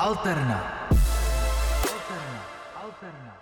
[0.00, 0.88] Alterna.
[1.92, 2.44] Alterna.
[2.74, 3.36] Alterna.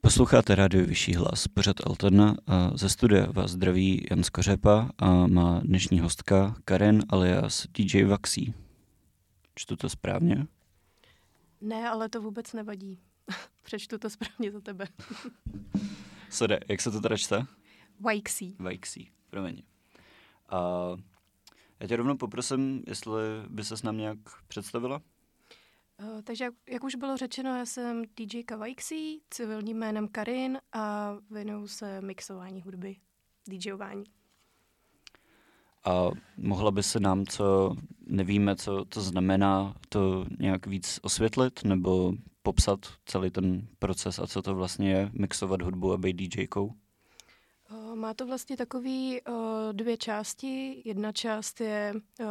[0.00, 5.60] Posloucháte rádio Vyšší hlas, pořad Alterna a ze studia vás zdraví Jan Skořepa a má
[5.60, 8.54] dnešní hostka Karen alias DJ Vaxí.
[9.54, 10.46] Čtu to správně?
[11.60, 13.00] Ne, ale to vůbec nevadí.
[13.62, 14.84] Přečtu to správně za tebe.
[16.30, 17.46] Sorry, jak se to teda čte?
[18.00, 18.56] Vajksí.
[18.58, 19.62] Vajksí, promiň.
[20.48, 20.58] A
[21.80, 25.02] já tě rovnou poprosím, jestli by ses nám nějak představila?
[26.02, 31.16] Uh, takže jak, jak už bylo řečeno, já jsem DJ Vajksí, civilním jménem Karin a
[31.30, 32.96] věnuju se mixování hudby,
[33.48, 34.04] DJování.
[35.84, 42.12] A mohla by se nám, co nevíme, co to znamená, to nějak víc osvětlit nebo
[42.42, 46.74] popsat celý ten proces a co to vlastně je mixovat hudbu a být DJkou?
[48.00, 49.34] Má to vlastně takový uh,
[49.72, 50.82] dvě části.
[50.84, 52.26] Jedna část je uh,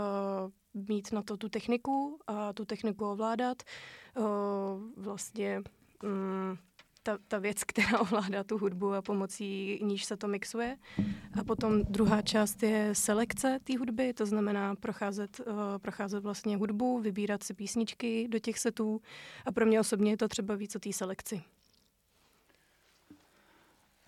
[0.88, 3.64] mít na to tu techniku a tu techniku ovládat.
[4.18, 4.26] Uh,
[4.98, 5.62] vlastně
[6.04, 6.58] um,
[7.04, 10.78] ta, ta věc, která ovládá tu hudbu a pomocí níž se to mixuje.
[11.40, 17.00] A potom druhá část je selekce té hudby, to znamená procházet, uh, procházet vlastně hudbu,
[17.00, 19.02] vybírat si písničky do těch setů
[19.46, 21.42] a pro mě osobně je to třeba víc o té selekci.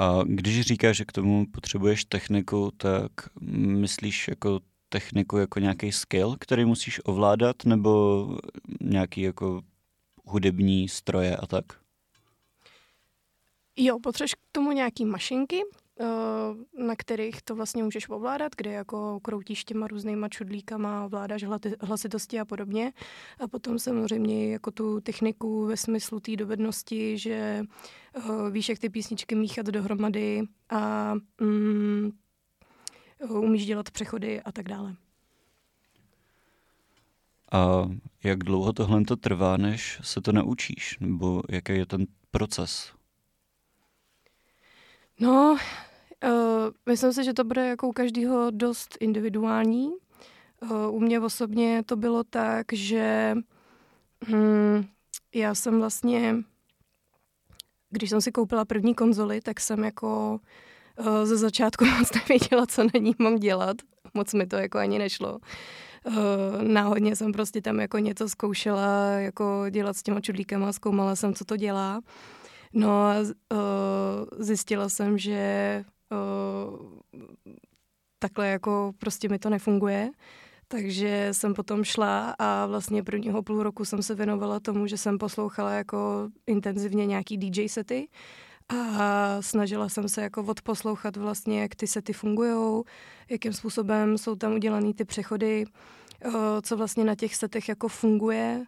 [0.01, 6.35] A když říkáš, že k tomu potřebuješ techniku, tak myslíš jako techniku jako nějaký skill,
[6.39, 8.27] který musíš ovládat, nebo
[8.81, 9.61] nějaký jako
[10.25, 11.65] hudební stroje a tak?
[13.75, 15.61] Jo, potřebuješ k tomu nějaký mašinky,
[16.77, 21.43] na kterých to vlastně můžeš ovládat, kde jako kroutíš těma různýma čudlíkama, ovládáš
[21.81, 22.93] hlasitosti a podobně.
[23.39, 27.63] A potom samozřejmě jako tu techniku ve smyslu té dovednosti, že
[28.17, 32.11] uh, víš, jak ty písničky míchat dohromady a um,
[33.29, 34.95] umíš dělat přechody a tak dále.
[37.51, 37.89] A
[38.23, 40.97] jak dlouho tohle to trvá, než se to naučíš?
[40.99, 42.93] Nebo jaký je ten proces?
[45.19, 45.57] No,
[46.23, 46.31] uh,
[46.85, 49.91] myslím si, že to bude jako u každého dost individuální.
[50.61, 53.35] Uh, u mě osobně to bylo tak, že
[54.27, 54.85] hm,
[55.35, 56.35] já jsem vlastně,
[57.89, 60.39] když jsem si koupila první konzoli, tak jsem jako
[60.99, 63.77] uh, ze začátku moc nevěděla, co na ní mám dělat.
[64.13, 65.39] Moc mi to jako ani nešlo.
[66.05, 66.15] Uh,
[66.61, 71.45] náhodně jsem prostě tam jako něco zkoušela, jako dělat s těma čudlíkama, zkoumala jsem, co
[71.45, 72.01] to dělá.
[72.73, 73.27] No a uh,
[74.39, 75.83] zjistila jsem, že
[78.19, 80.09] takhle jako prostě mi to nefunguje.
[80.67, 85.17] Takže jsem potom šla a vlastně prvního půl roku jsem se věnovala tomu, že jsem
[85.17, 88.07] poslouchala jako intenzivně nějaký DJ sety
[88.69, 92.83] a snažila jsem se jako odposlouchat vlastně, jak ty sety fungují,
[93.29, 95.65] jakým způsobem jsou tam udělané ty přechody,
[96.61, 98.65] co vlastně na těch setech jako funguje.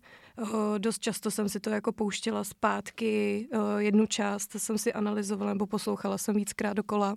[0.78, 3.48] Dost často jsem si to jako pouštěla zpátky,
[3.78, 7.16] jednu část jsem si analyzovala nebo poslouchala jsem víckrát dokola.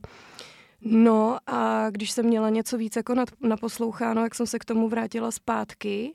[0.81, 5.31] No a když jsem měla něco víc jako naposloucháno, jak jsem se k tomu vrátila
[5.31, 6.15] zpátky,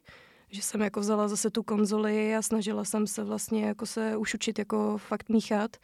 [0.50, 4.34] že jsem jako vzala zase tu konzoli a snažila jsem se vlastně jako se už
[4.34, 5.78] učit jako fakt míchat.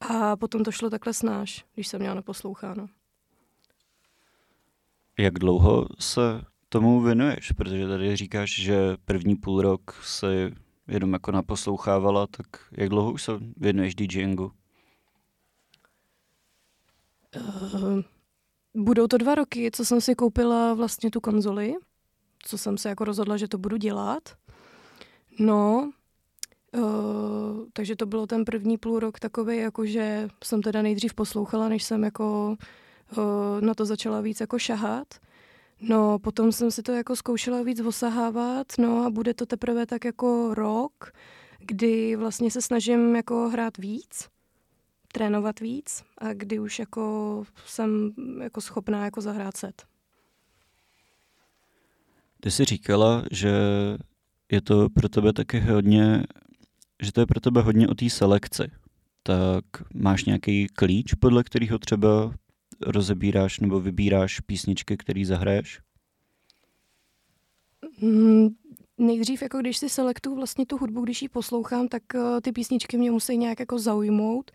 [0.00, 2.86] A potom to šlo takhle snáš, když jsem měla naposloucháno.
[5.18, 6.42] Jak dlouho se
[6.74, 7.52] tomu věnuješ?
[7.52, 10.50] Protože tady říkáš, že první půl rok se
[10.88, 14.52] jenom jako naposlouchávala, tak jak dlouho už se věnuješ DJingu?
[17.36, 18.00] Uh,
[18.74, 21.74] budou to dva roky, co jsem si koupila vlastně tu konzoli,
[22.42, 24.22] co jsem se jako rozhodla, že to budu dělat.
[25.38, 25.92] No,
[26.76, 31.68] Uh, takže to bylo ten první půl rok takový, jako že jsem teda nejdřív poslouchala,
[31.68, 32.56] než jsem jako
[33.16, 35.14] uh, na to začala víc jako šahat.
[35.88, 40.04] No, potom jsem si to jako zkoušela víc osahávat, no a bude to teprve tak
[40.04, 41.12] jako rok,
[41.58, 44.28] kdy vlastně se snažím jako hrát víc,
[45.12, 48.10] trénovat víc a kdy už jako jsem
[48.42, 49.82] jako schopná jako zahrát set.
[52.40, 53.52] Ty jsi říkala, že
[54.52, 56.24] je to pro tebe taky hodně
[57.02, 58.62] že to je pro tebe hodně o té selekci.
[59.22, 59.64] Tak
[59.94, 62.34] máš nějaký klíč, podle kterého třeba
[62.80, 65.80] rozebíráš nebo vybíráš písničky, které zahraješ?
[68.98, 72.96] Nejdřív, jako když si selektuju vlastně tu hudbu, když ji poslouchám, tak uh, ty písničky
[72.96, 74.50] mě musí nějak jako zaujmout,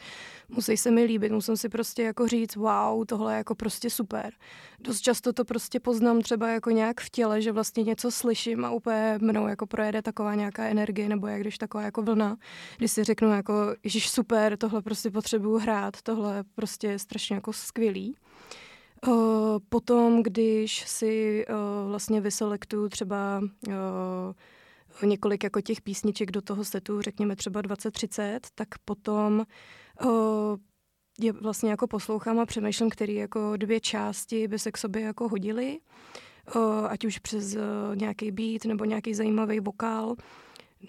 [0.50, 4.34] musí se mi líbit, musím si prostě jako říct, wow, tohle je jako prostě super.
[4.80, 8.72] Dost často to prostě poznám třeba jako nějak v těle, že vlastně něco slyším a
[8.72, 12.38] úplně mnou jako projede taková nějaká energie, nebo jak když taková jako vlna,
[12.78, 13.54] kdy si řeknu jako,
[13.84, 18.16] ježiš super, tohle prostě potřebuju hrát, tohle prostě je strašně jako skvělý.
[19.08, 19.14] Uh,
[19.70, 23.74] potom, když si uh, vlastně vyselektuju třeba uh,
[25.10, 29.46] několik jako těch písniček do toho setu, řekněme třeba 20-30, tak potom
[30.06, 30.12] uh,
[31.20, 35.30] je vlastně jako poslouchám a přemýšlím, který jako dvě části by se k sobě jako
[35.30, 35.80] hodily,
[36.88, 37.58] ať už přes
[37.96, 40.16] nějaký beat nebo nějaký zajímavý vokál.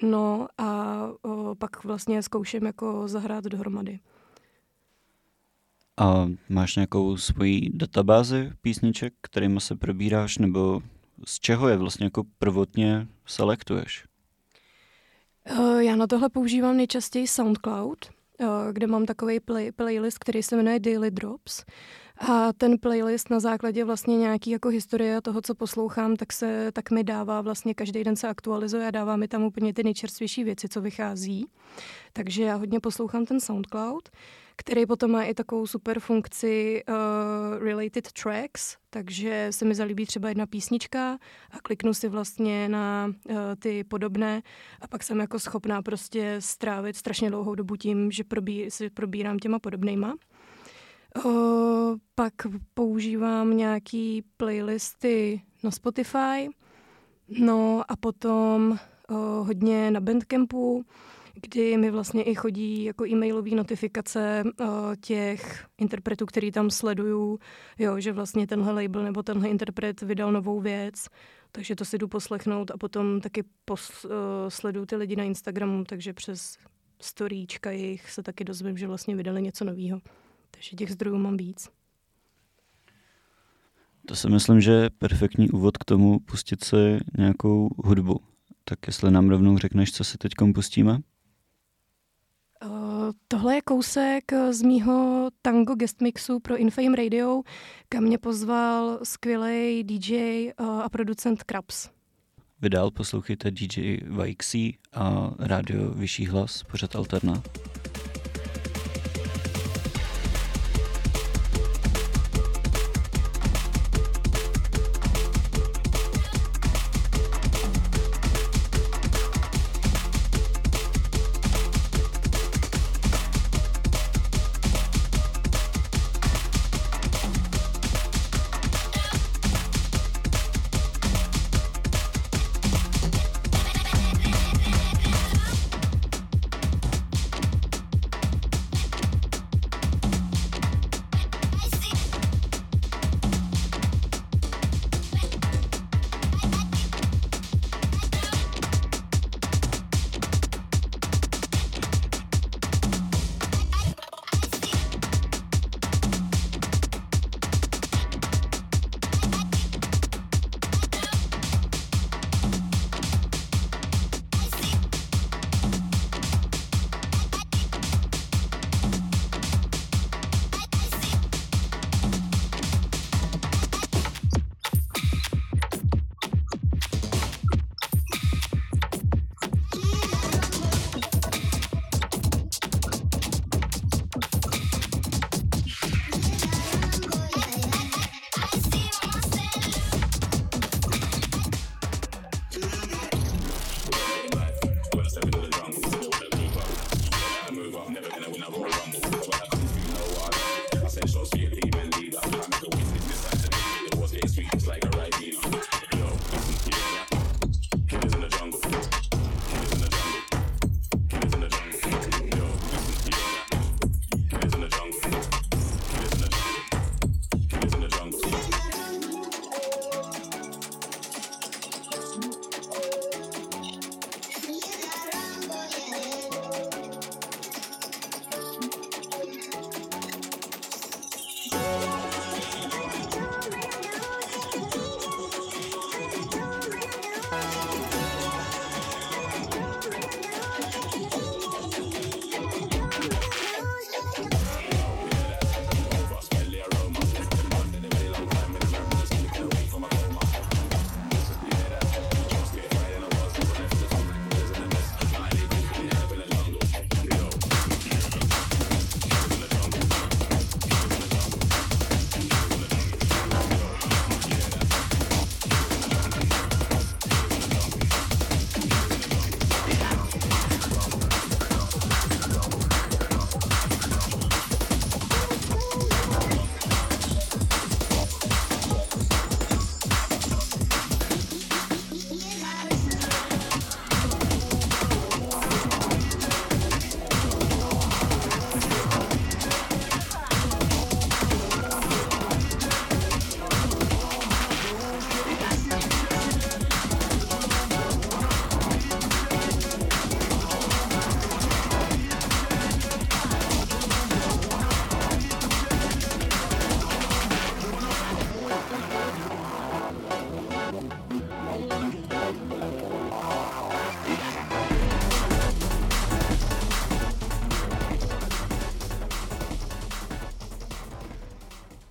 [0.02, 4.00] No a uh, pak vlastně zkouším jako zahrát dohromady.
[5.96, 10.82] A máš nějakou svoji databázi písniček, kterými se probíráš, nebo
[11.26, 14.04] z čeho je vlastně jako prvotně selektuješ?
[15.50, 18.10] Uh, já na tohle používám nejčastěji SoundCloud,
[18.40, 21.64] uh, kde mám takový play, playlist, který se jmenuje Daily Drops.
[22.28, 26.90] A ten playlist na základě vlastně nějaký jako historie toho, co poslouchám, tak, se, tak
[26.90, 30.68] mi dává vlastně každý den se aktualizuje a dává mi tam úplně ty nejčerstvější věci,
[30.68, 31.46] co vychází.
[32.12, 34.08] Takže já hodně poslouchám ten SoundCloud
[34.60, 40.28] který potom má i takovou super funkci uh, related tracks, takže se mi zalíbí třeba
[40.28, 41.18] jedna písnička
[41.50, 44.42] a kliknu si vlastně na uh, ty podobné
[44.80, 49.38] a pak jsem jako schopná prostě strávit strašně dlouhou dobu tím, že probí, si probírám
[49.38, 50.14] těma podobnejma.
[51.24, 52.34] Uh, pak
[52.74, 56.48] používám nějaký playlisty na Spotify,
[57.28, 59.16] no a potom uh,
[59.46, 60.84] hodně na Bandcampu,
[61.34, 64.66] kdy mi vlastně i chodí jako e-mailové notifikace uh,
[65.00, 67.38] těch interpretů, který tam sleduju,
[67.78, 71.06] jo, že vlastně tenhle label nebo tenhle interpret vydal novou věc,
[71.52, 74.10] takže to si jdu poslechnout a potom taky pos, uh,
[74.48, 76.58] sleduju ty lidi na Instagramu, takže přes
[77.00, 80.00] storíčka jich se taky dozvím, že vlastně vydali něco nového.
[80.50, 81.68] Takže těch zdrojů mám víc.
[84.06, 88.20] To si myslím, že je perfektní úvod k tomu pustit si nějakou hudbu.
[88.64, 90.98] Tak jestli nám rovnou řekneš, co si teď pustíme?
[93.28, 97.42] Tohle je kousek eh, z mýho tango guest mixu pro Infame Radio,
[97.88, 100.52] kam mě pozval skvělý DJ eh,
[100.82, 101.88] a producent Krabs.
[102.62, 107.42] Vydál poslouchejte DJ Vajxi a rádio Vyšší hlas, pořad Alterna.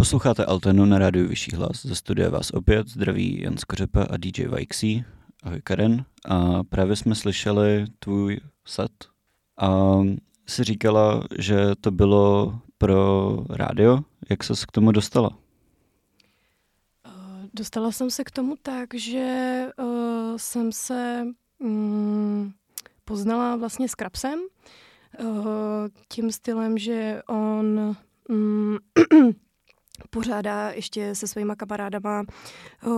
[0.09, 1.85] Posloucháte Altenu na rádiu Vyšší hlas.
[1.85, 5.05] Ze studia vás opět zdraví Jan Skořepa a DJ Vajksí.
[5.43, 6.05] Ahoj Karen.
[6.25, 8.91] A právě jsme slyšeli tvůj set
[9.57, 9.99] a
[10.47, 13.99] si říkala, že to bylo pro rádio.
[14.29, 15.29] Jak ses k tomu dostala?
[15.29, 15.35] Uh,
[17.53, 21.25] dostala jsem se k tomu tak, že uh, jsem se
[21.59, 22.53] um,
[23.05, 24.39] poznala vlastně s Krapsem,
[25.19, 27.95] uh, tím stylem, že on
[28.29, 28.77] um,
[30.09, 32.23] pořádá ještě se svýma kamarádama
[32.85, 32.95] uh, uh,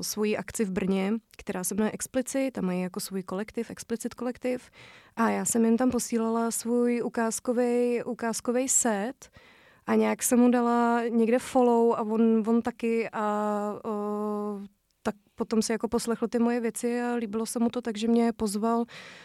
[0.00, 4.70] svoji akci v Brně, která se jmenuje Explicit, tam mají jako svůj kolektiv, Explicit kolektiv.
[5.16, 9.30] A já jsem jim tam posílala svůj ukázkový ukázkový set
[9.86, 14.64] a nějak jsem mu dala někde follow a on, on taky a uh,
[15.02, 18.32] tak potom si jako poslechl ty moje věci a líbilo se mu to, takže mě
[18.32, 18.84] pozval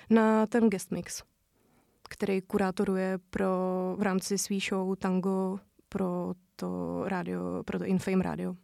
[0.10, 1.24] na ten guest mix,
[2.10, 3.48] který kurátoruje pro
[3.98, 5.60] v rámci svý show Tango
[5.94, 8.56] pro to rádio, pro to Infame rádio.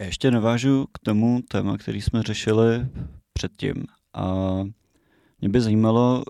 [0.00, 2.86] Já ještě navážu k tomu téma, který jsme řešili
[3.32, 3.74] předtím.
[4.14, 4.54] A
[5.40, 6.24] mě by zajímalo,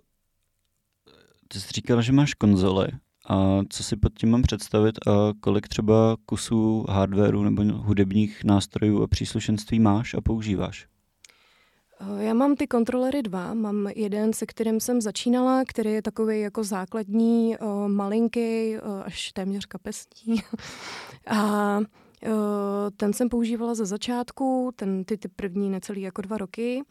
[1.48, 2.88] ty jsi říkala, že máš konzole.
[3.28, 9.02] A co si pod tím mám představit a kolik třeba kusů hardwareu nebo hudebních nástrojů
[9.02, 10.86] a příslušenství máš a používáš?
[12.00, 13.54] Eh, já mám ty kontrolery dva.
[13.54, 19.32] Mám jeden, se kterým jsem začínala, který je takový jako základní, uh, malinký, uh, až
[19.32, 20.42] téměř kapesní.
[21.26, 21.80] a
[22.96, 26.82] ten jsem používala ze začátku, ten, ty, ty první necelý jako dva roky.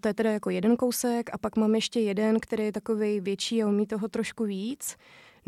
[0.00, 3.62] To je teda jako jeden kousek a pak mám ještě jeden, který je takový větší
[3.62, 4.96] a umí toho trošku víc.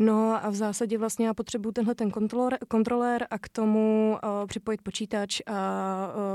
[0.01, 4.47] No a v zásadě vlastně já potřebuji tenhle ten kontroler, kontroler a k tomu uh,
[4.47, 5.53] připojit počítač, a,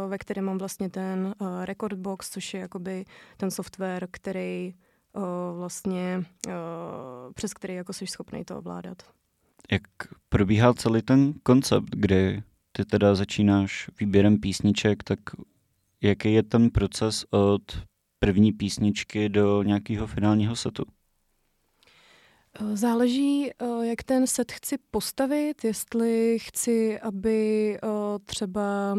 [0.04, 3.04] uh, ve kterém mám vlastně ten uh, record box, což je jakoby
[3.36, 4.74] ten software, který
[5.12, 5.22] uh,
[5.58, 6.52] vlastně, uh,
[7.34, 9.02] přes který jako jsi schopný to ovládat.
[9.72, 9.82] Jak
[10.28, 12.42] probíhá celý ten koncept, kdy
[12.72, 15.18] ty teda začínáš výběrem písniček, tak
[16.02, 17.62] jaký je ten proces od
[18.18, 20.84] první písničky do nějakého finálního setu?
[22.60, 27.88] Eh, záleží, eh, jak ten set chci postavit, jestli chci, aby eh,
[28.24, 28.96] třeba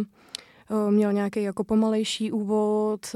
[0.90, 3.16] měl nějaký jako pomalejší úvod,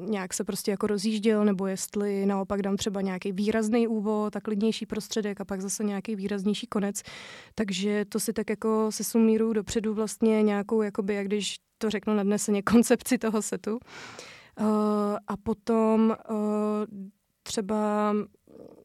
[0.00, 4.86] nějak se prostě jako rozjížděl, nebo jestli naopak dám třeba nějaký výrazný úvod a klidnější
[4.86, 7.02] prostředek a pak zase nějaký výraznější konec.
[7.54, 12.14] Takže to si tak jako se sumíru dopředu vlastně nějakou, jakoby, jak když to řeknu
[12.14, 13.78] nadneseně, koncepci toho setu.
[15.26, 16.16] A potom
[17.42, 18.14] třeba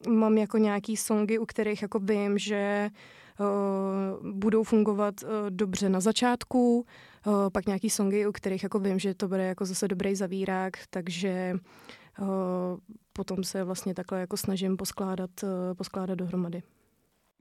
[0.08, 2.90] mám jako nějaký songy, u kterých jako vím, že
[3.40, 6.86] uh, budou fungovat uh, dobře na začátku,
[7.26, 10.72] uh, pak nějaký songy, u kterých jako vím, že to bude jako zase dobrý zavírák,
[10.90, 11.54] takže
[12.20, 12.26] uh,
[13.12, 16.62] potom se vlastně takhle jako snažím poskládat, uh, poskládat dohromady.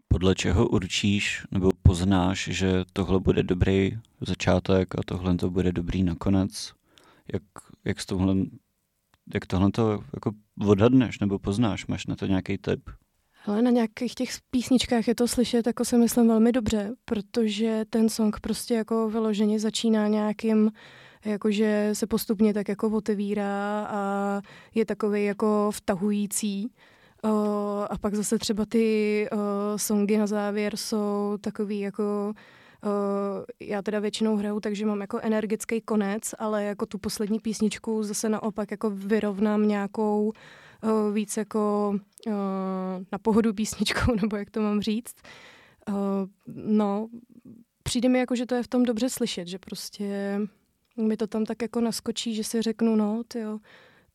[0.08, 6.04] Podle čeho určíš nebo poznáš, že tohle bude dobrý začátek a tohle to bude dobrý
[6.04, 6.74] nakonec?
[7.34, 7.44] Jak,
[7.86, 8.36] jak s tohle
[9.34, 10.32] jak tohle to jako
[10.67, 11.88] odhadneš nebo poznáš?
[11.88, 12.89] Máš na to nějaký tip?
[13.45, 18.09] Ale na nějakých těch písničkách je to slyšet, jako si myslím, velmi dobře, protože ten
[18.09, 20.71] song prostě jako vyloženě začíná nějakým
[21.25, 24.41] jakože se postupně tak jako otevírá a
[24.75, 26.71] je takový jako vtahující.
[27.24, 27.31] Uh,
[27.89, 29.39] a pak zase třeba ty uh,
[29.75, 32.33] songy na závěr jsou takový jako
[33.60, 38.29] já teda většinou hraju, takže mám jako energický konec, ale jako tu poslední písničku zase
[38.29, 40.32] naopak jako vyrovnám nějakou
[40.84, 41.94] uh, víc jako
[42.27, 42.34] uh,
[43.12, 45.15] na pohodu písničkou, nebo jak to mám říct.
[46.48, 47.08] No,
[47.84, 50.39] přijde mi jako, že to je v tom dobře slyšet, že prostě
[50.98, 53.60] mi to tam tak jako naskočí, že si řeknu, no, jo,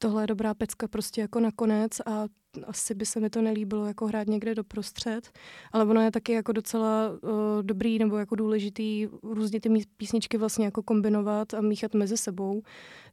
[0.02, 2.25] tohle je dobrá pecka prostě jako nakonec a
[2.66, 5.30] asi by se mi to nelíbilo jako hrát někde doprostřed,
[5.73, 7.28] ale ono je taky jako docela uh,
[7.62, 12.62] dobrý nebo jako důležitý různě ty písničky vlastně jako kombinovat a míchat mezi sebou,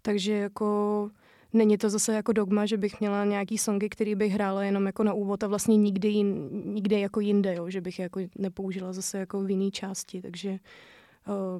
[0.01, 1.10] takže jako
[1.53, 5.03] Není to zase jako dogma, že bych měla nějaký songy, který bych hrála jenom jako
[5.03, 7.70] na úvod a vlastně nikdy, jin, nikde jako jinde, jo?
[7.70, 11.60] že bych je jako nepoužila zase jako v jiné části, takže uh,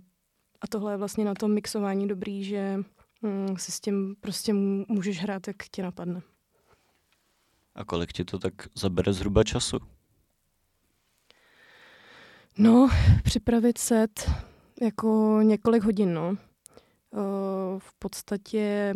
[0.62, 2.79] a tohle je vlastně na tom mixování dobrý, že
[3.57, 4.53] si s tím prostě
[4.88, 6.21] můžeš hrát, jak ti napadne.
[7.75, 9.77] A kolik ti to tak zabere zhruba času?
[12.57, 12.89] No,
[13.24, 14.31] připravit set
[14.81, 16.38] jako několik hodin, no.
[17.77, 18.93] v podstatě,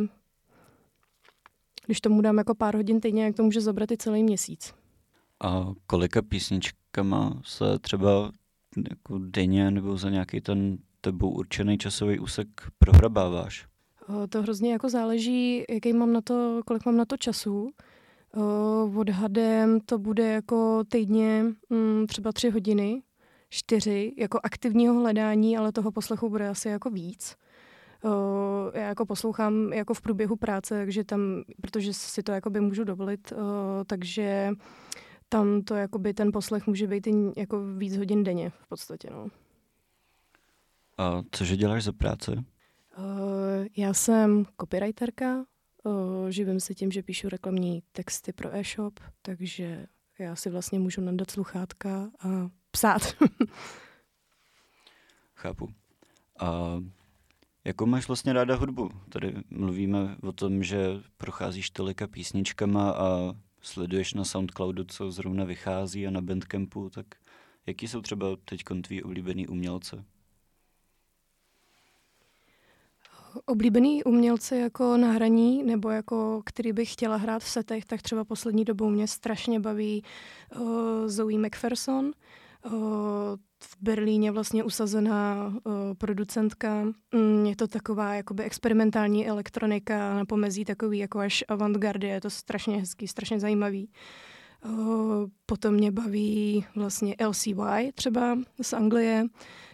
[1.86, 4.74] když tomu dám jako pár hodin týdně, jak to může zabrat i celý měsíc.
[5.44, 8.32] A kolika písničkama se třeba
[8.90, 12.48] jako denně nebo za nějaký ten tebou určený časový úsek
[12.78, 13.71] prohrabáváš?
[14.30, 17.72] To hrozně jako záleží, jaký mám na to, kolik mám na to času.
[18.96, 23.02] Odhadem to bude jako týdně um, třeba tři hodiny,
[23.50, 27.36] čtyři jako aktivního hledání, ale toho poslechu bude asi jako víc.
[28.74, 33.34] Já jako poslouchám jako v průběhu práce, takže tam, protože si to jakoby můžu dovolit,
[33.88, 34.52] takže
[35.30, 39.28] tam to jakoby ten poslech může být jako víc hodin denně v podstatě, no.
[40.98, 42.44] A cože děláš za práce?
[43.82, 45.46] Já jsem copywriterka,
[45.84, 49.88] uh, živím se tím, že píšu reklamní texty pro e-shop, takže
[50.20, 53.02] já si vlastně můžu nadat sluchátka a psát.
[55.36, 55.70] Chápu.
[56.40, 56.80] A
[57.66, 58.90] jakou máš vlastně ráda hudbu?
[59.10, 66.08] Tady mluvíme o tom, že procházíš tolika písničkama a sleduješ na Soundcloudu, co zrovna vychází
[66.08, 67.06] a na Bandcampu, tak
[67.66, 70.06] jaký jsou třeba teď tví oblíbený umělce?
[73.46, 78.24] Oblíbený umělci jako na hraní, nebo jako který bych chtěla hrát v setech, tak třeba
[78.24, 80.04] poslední dobou mě strašně baví
[80.56, 80.62] uh,
[81.08, 82.72] Zoe McPherson, uh,
[83.64, 86.84] v Berlíně vlastně usazená uh, producentka.
[87.16, 92.30] Mm, je to taková jakoby experimentální elektronika na pomezí takový jako až avantgardy, je to
[92.30, 93.90] strašně hezký, strašně zajímavý.
[94.66, 99.26] Uh, potom mě baví vlastně LCY třeba z Anglie,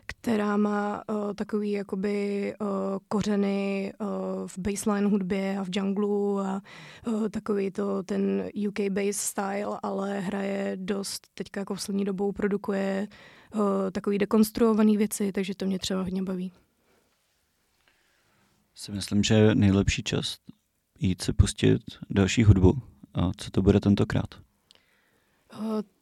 [0.07, 2.67] která má uh, takový jakoby uh,
[3.07, 4.07] kořeny uh,
[4.47, 6.61] v baseline hudbě a v junglu a
[7.07, 12.31] uh, takový to ten UK bass style, ale hraje dost, teďka jako v poslední dobou
[12.31, 13.07] produkuje
[13.55, 16.51] uh, takový dekonstruovaný věci, takže to mě třeba hodně baví.
[18.75, 20.37] Si myslím, že je nejlepší čas
[20.99, 22.81] jít si pustit další hudbu.
[23.13, 24.46] A co to bude tentokrát?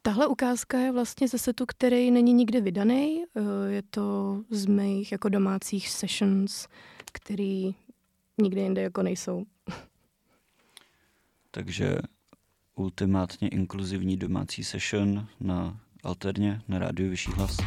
[0.02, 3.24] Tahle ukázka je vlastně ze setu, který není nikde vydaný.
[3.68, 6.68] Je to z mých jako domácích sessions,
[7.12, 7.76] který
[8.38, 9.46] nikde jinde jako nejsou.
[11.52, 11.98] Takže
[12.76, 17.58] ultimátně inkluzivní domácí session na Alterně, na rádiu Vyšší hlas.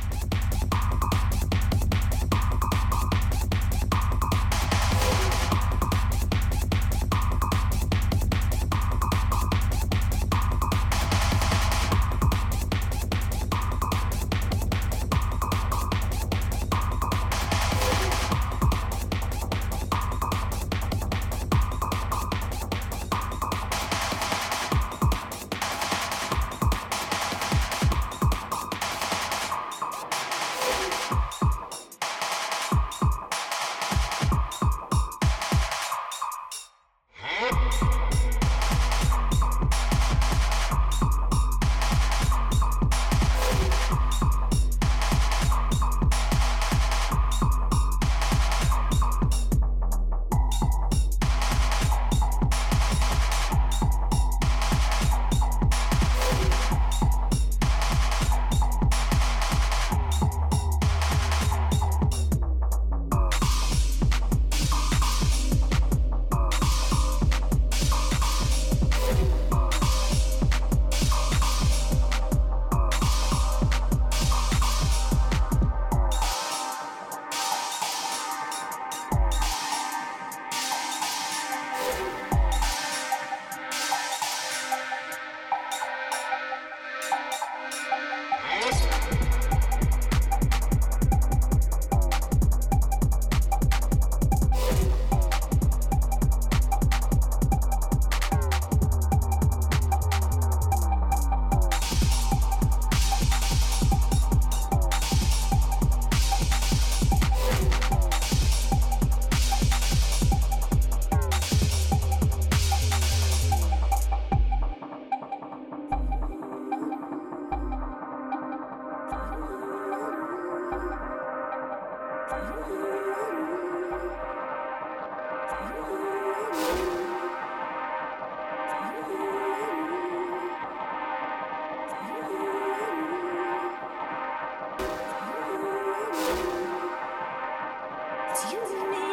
[138.44, 139.07] you need.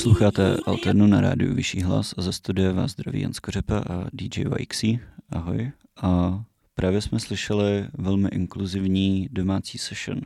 [0.00, 4.44] Posloucháte Alternu na rádiu Vyšší hlas a ze studia vás zdraví Jan Skořepa a DJ
[4.44, 5.00] Vajxi.
[5.30, 5.72] Ahoj.
[6.02, 6.42] A
[6.74, 10.20] právě jsme slyšeli velmi inkluzivní domácí session.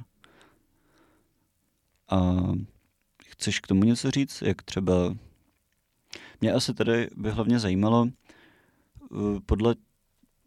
[2.11, 2.37] A
[3.27, 4.43] chceš k tomu něco říct?
[4.43, 5.17] Jak třeba...
[6.41, 9.75] Mě asi tady by hlavně zajímalo, eh, podle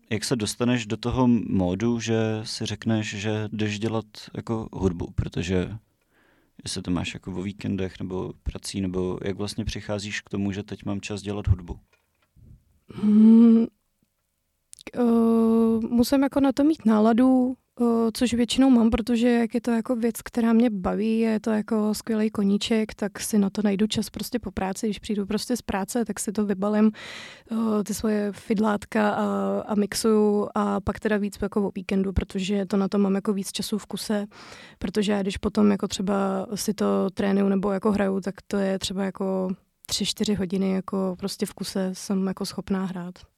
[0.09, 5.77] jak se dostaneš do toho módu, že si řekneš, že jdeš dělat jako hudbu, protože
[6.63, 10.63] jestli to máš jako o víkendech nebo prací, nebo jak vlastně přicházíš k tomu, že
[10.63, 11.79] teď mám čas dělat hudbu?
[12.93, 13.65] Hmm,
[14.99, 17.57] uh, musím jako na to mít náladu,
[18.13, 21.93] což většinou mám, protože jak je to jako věc, která mě baví, je to jako
[21.93, 24.87] skvělý koníček, tak si na to najdu čas prostě po práci.
[24.87, 26.91] Když přijdu prostě z práce, tak si to vybalím,
[27.85, 29.25] ty svoje fidlátka a,
[29.61, 33.33] a mixuju a pak teda víc jako o víkendu, protože to na to mám jako
[33.33, 34.25] víc času v kuse,
[34.79, 38.79] protože já když potom jako třeba si to trénuju nebo jako hraju, tak to je
[38.79, 39.49] třeba jako
[39.85, 43.36] tři, čtyři hodiny jako prostě v kuse jsem jako schopná hrát.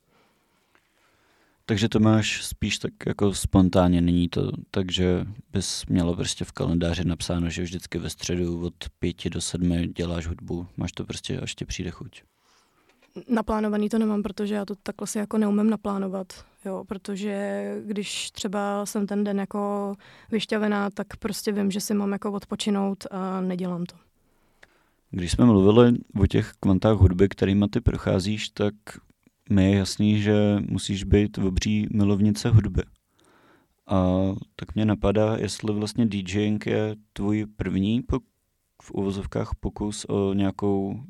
[1.69, 6.51] Takže to máš spíš tak jako spontánně, není to tak, že bys mělo prostě v
[6.51, 10.67] kalendáři napsáno, že vždycky ve středu od pěti do sedmi děláš hudbu.
[10.77, 12.23] Máš to prostě, až ti přijde chuť.
[13.27, 18.85] Naplánovaný to nemám, protože já to takhle si jako neumím naplánovat, jo, protože když třeba
[18.85, 19.93] jsem ten den jako
[20.31, 23.95] vyšťavená, tak prostě vím, že si mám jako odpočinout a nedělám to.
[25.11, 28.73] Když jsme mluvili o těch kvantách hudby, kterými ty procházíš, tak
[29.49, 32.83] mi je jasný, že musíš být obří milovnice hudby.
[33.87, 34.07] A
[34.55, 38.23] tak mě napadá, jestli vlastně DJing je tvůj první pok-
[38.81, 41.03] v uvozovkách pokus o nějakou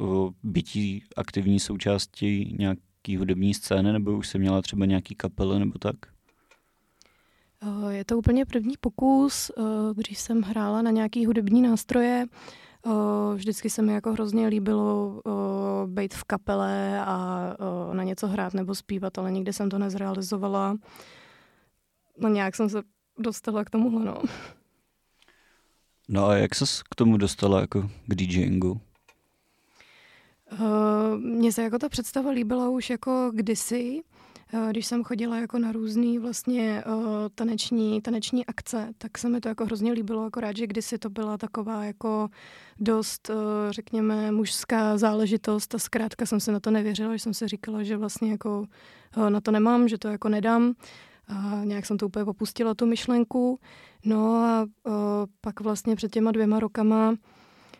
[0.00, 5.78] o bytí aktivní součástí nějaký hudební scény, nebo už jsi měla třeba nějaký kapely nebo
[5.78, 5.96] tak?
[7.62, 9.62] Eh, Je to úplně první pokus, eh,
[9.94, 12.26] když jsem hrála na nějaký hudební nástroje.
[12.86, 17.40] Eh, Vždycky se mi jako hrozně líbilo eh, být v kapele a
[17.90, 20.76] eh, na něco hrát nebo zpívat, ale nikdy jsem to nezrealizovala.
[22.18, 22.82] No nějak jsem se
[23.18, 24.22] dostala k tomuhle, no.
[26.08, 28.80] No a jak ses k tomu dostala jako k DJingu?
[30.52, 34.02] Uh, Mně se jako ta představa líbila už jako kdysi,
[34.70, 37.02] když jsem chodila jako na různé vlastně uh,
[37.34, 41.38] taneční, taneční akce, tak se mi to jako hrozně líbilo, akorát, že kdysi to byla
[41.38, 42.28] taková jako
[42.80, 43.36] dost, uh,
[43.70, 47.96] řekněme, mužská záležitost a zkrátka jsem se na to nevěřila, že jsem si říkala, že
[47.96, 48.66] vlastně jako
[49.28, 50.74] na to nemám, že to jako nedám.
[51.28, 53.58] A nějak jsem to úplně opustila, tu myšlenku.
[54.04, 54.92] No a uh,
[55.40, 57.14] pak vlastně před těma dvěma rokama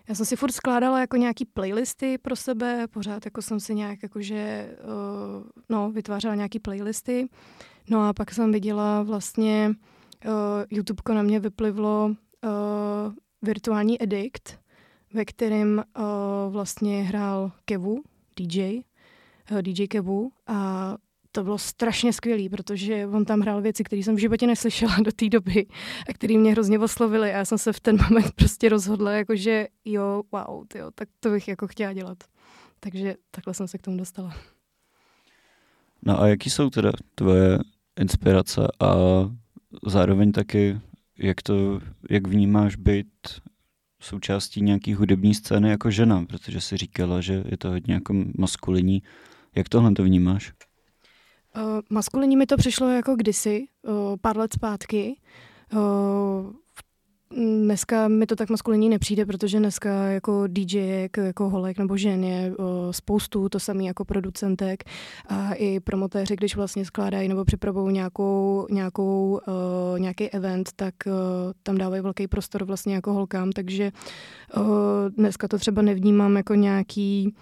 [0.08, 4.02] já jsem si furt skládala jako nějaký playlisty pro sebe, pořád jako jsem si nějak
[4.02, 7.28] jakože, uh, no, vytvářela nějaký playlisty.
[7.90, 9.74] No a pak jsem viděla vlastně,
[10.24, 10.32] uh,
[10.70, 12.52] YouTube na mě vyplivlo uh,
[13.42, 14.60] virtuální edikt,
[15.12, 16.04] ve kterém uh,
[16.52, 18.02] vlastně hrál Kevu,
[18.36, 18.80] DJ,
[19.52, 20.96] uh, DJ Kevu a
[21.32, 25.12] to bylo strašně skvělý, protože on tam hrál věci, které jsem v životě neslyšela do
[25.12, 25.66] té doby
[26.08, 29.66] a které mě hrozně oslovily a já jsem se v ten moment prostě rozhodla, jakože
[29.84, 32.18] jo, wow, tyjo, tak to bych jako chtěla dělat.
[32.80, 34.34] Takže takhle jsem se k tomu dostala.
[36.02, 37.58] No a jaký jsou teda tvoje
[38.00, 38.94] inspirace a
[39.86, 40.80] zároveň taky,
[41.18, 43.06] jak to, jak vnímáš být
[44.00, 49.02] součástí nějaký hudební scény jako žena, protože si říkala, že je to hodně jako maskulinní.
[49.56, 50.52] Jak tohle to vnímáš?
[51.56, 55.16] Uh, maskulinní mi to přišlo jako kdysi, uh, pár let zpátky.
[55.72, 56.52] Uh,
[57.36, 62.56] Dneska mi to tak maskulinní nepřijde, protože dneska jako DJ, jako holek nebo žen je
[62.56, 64.84] uh, spoustu, to samé jako producentek
[65.28, 71.12] a i promotéři, když vlastně skládají nebo připravují nějakou, nějakou, uh, nějaký event, tak uh,
[71.62, 73.92] tam dávají velký prostor vlastně jako holkám, takže
[74.56, 74.62] uh,
[75.16, 77.34] dneska to třeba nevnímám jako nějaký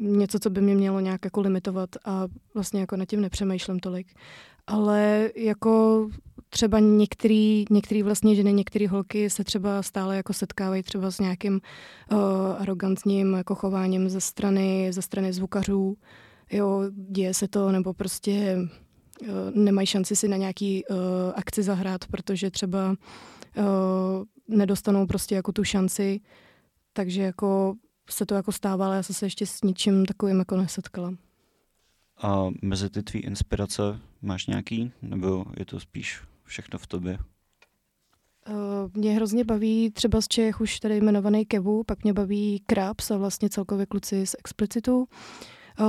[0.00, 4.06] něco, co by mě mělo nějak jako limitovat a vlastně jako nad tím nepřemýšlím tolik.
[4.66, 6.08] Ale jako
[6.48, 11.60] třeba některý, některý vlastně ženy, některé holky se třeba stále jako setkávají třeba s nějakým
[12.12, 12.18] uh,
[12.58, 15.96] arrogantním jako chováním ze strany, ze strany zvukařů.
[16.52, 18.56] Jo, děje se to, nebo prostě
[19.22, 20.96] uh, nemají šanci si na nějaký uh,
[21.34, 23.64] akci zahrát, protože třeba uh,
[24.48, 26.20] nedostanou prostě jako tu šanci.
[26.92, 27.74] Takže jako
[28.12, 31.14] se to jako stává, ale já jsem se ještě s ničím takovým jako nesetkala.
[32.22, 33.82] A mezi ty tvý inspirace
[34.22, 37.18] máš nějaký, nebo je to spíš všechno v tobě?
[38.48, 43.10] Uh, mě hrozně baví třeba z Čech už tady jmenovaný Kevu, pak mě baví Krabs
[43.10, 44.98] a vlastně celkově kluci z Explicitu.
[45.80, 45.86] Uh,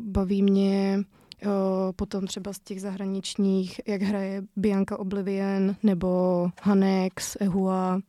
[0.00, 0.98] baví mě
[1.46, 1.52] uh,
[1.96, 8.00] potom třeba z těch zahraničních, jak hraje Bianca Oblivion nebo Hanex, Ehua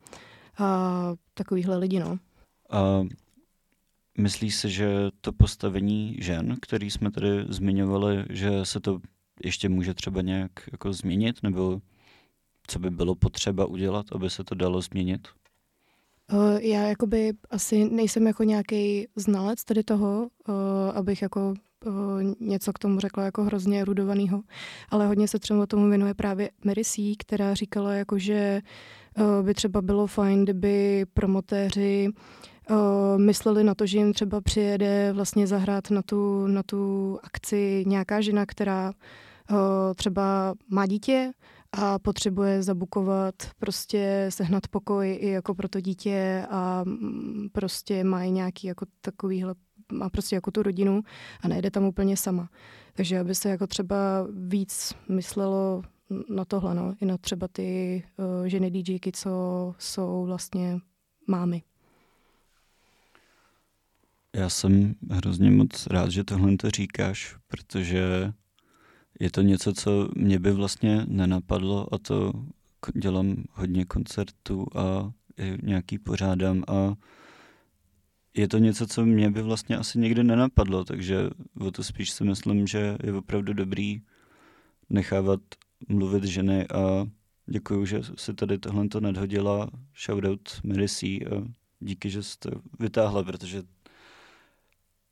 [0.57, 2.17] a takovýhle lidi, no.
[2.69, 3.03] A
[4.17, 8.99] myslíš si, že to postavení žen, který jsme tady zmiňovali, že se to
[9.43, 11.81] ještě může třeba nějak jako změnit, nebo
[12.67, 15.27] co by bylo potřeba udělat, aby se to dalo změnit?
[16.33, 20.55] Uh, já jakoby asi nejsem jako nějaký znalec tady toho, uh,
[20.93, 21.53] abych jako
[21.85, 21.93] uh,
[22.39, 24.43] něco k tomu řekla jako hrozně rudovanýho,
[24.89, 28.61] ale hodně se třeba tomu věnuje právě Mary C., která říkala jako, že
[29.41, 32.09] by třeba bylo fajn, kdyby promotéři
[33.17, 38.21] mysleli na to, že jim třeba přijede vlastně zahrát na tu, na tu akci nějaká
[38.21, 38.93] žena, která
[39.95, 41.31] třeba má dítě
[41.71, 48.25] a potřebuje zabukovat, prostě sehnat pokoj i jako pro to dítě a mm, prostě má
[48.25, 49.55] nějaký jako takovýhle,
[49.91, 51.01] má prostě jako tu rodinu
[51.41, 52.49] a nejde tam úplně sama.
[52.93, 53.95] Takže aby se jako třeba
[54.29, 55.83] víc myslelo
[56.29, 59.29] na tohle, no, i na třeba ty uh, ženy DJky, co
[59.77, 60.79] jsou vlastně
[61.27, 61.61] mámy.
[64.35, 68.33] Já jsem hrozně moc rád, že tohle to říkáš, protože
[69.19, 72.33] je to něco, co mě by vlastně nenapadlo a to
[72.95, 75.11] dělám hodně koncertů a
[75.61, 76.95] nějaký pořádám a
[78.33, 82.23] je to něco, co mě by vlastně asi nikdy nenapadlo, takže o to spíš si
[82.23, 84.01] myslím, že je opravdu dobrý
[84.89, 85.41] nechávat
[85.89, 87.07] mluvit ženy a
[87.45, 89.69] děkuji, že si tady tohle to nadhodila.
[90.05, 90.85] Shoutout Mary
[91.25, 91.43] a
[91.79, 93.63] díky, že jste vytáhla, protože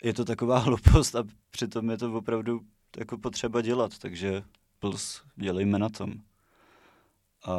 [0.03, 2.61] je to taková hloupost a přitom je to opravdu
[2.97, 4.43] jako potřeba dělat, takže
[4.79, 6.13] plus dělejme na tom.
[7.45, 7.51] A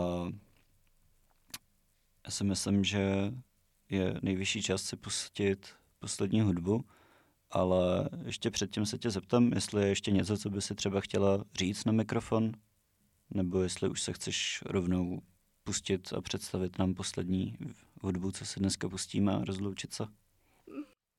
[2.25, 3.33] já si myslím, že
[3.91, 6.85] je nejvyšší čas si pustit poslední hudbu,
[7.51, 11.45] ale ještě předtím se tě zeptám, jestli je ještě něco, co by si třeba chtěla
[11.59, 12.53] říct na mikrofon,
[13.31, 15.23] nebo jestli už se chceš rovnou
[15.65, 17.57] pustit a představit nám poslední
[18.03, 20.07] hudbu, co si dneska pustíme a rozloučit se.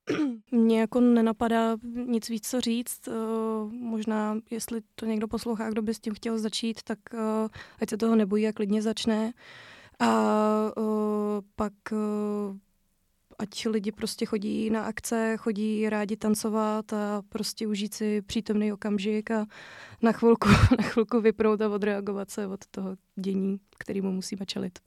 [0.52, 3.08] Mně jako nenapadá nic víc co říct.
[3.08, 7.20] Uh, možná, jestli to někdo poslouchá, kdo by s tím chtěl začít, tak uh,
[7.82, 9.34] ať se toho nebojí a klidně začne.
[10.00, 10.10] A
[10.78, 11.74] uh, pak
[13.40, 19.32] ať lidi prostě chodí na akce, chodí rádi tancovat a prostě užít si přítomný okamžik
[19.32, 19.46] a
[20.02, 24.80] na chvilku, na chvilku vypnout a odreagovat se od toho dění, kterýmu musíme čelit.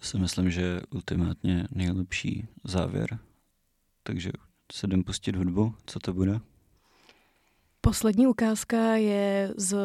[0.00, 3.18] To si myslím, že je ultimátně nejlepší závěr.
[4.02, 4.32] Takže
[4.72, 5.74] se jdem pustit hudbu.
[5.86, 6.40] Co to bude?
[7.80, 9.76] Poslední ukázka je z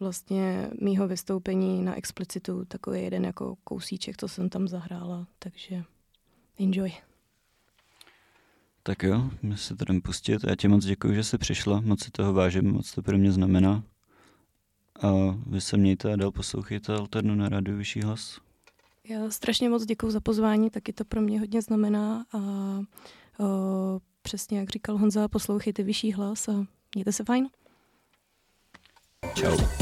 [0.00, 5.84] vlastně mýho vystoupení na Explicitu, takový jeden jako kousíček, co jsem tam zahrála, takže
[6.58, 6.92] enjoy.
[8.82, 10.44] Tak jo, my se to jdem pustit.
[10.44, 13.32] Já ti moc děkuji, že jsi přišla, moc si toho vážím, moc to pro mě
[13.32, 13.82] znamená.
[15.02, 15.08] A
[15.46, 18.40] vy se mějte a dál poslouchejte Alternu na rádiu Vyšší hlas.
[19.08, 24.58] Já strašně moc děkuji za pozvání, taky to pro mě hodně znamená a o, přesně
[24.58, 27.48] jak říkal Honza, poslouchejte Vyšší hlas a mějte se fajn.
[29.34, 29.81] Ciao.